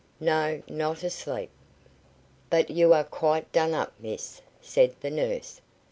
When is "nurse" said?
5.11-5.61